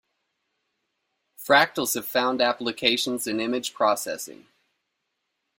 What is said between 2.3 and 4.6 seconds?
applications in image processing.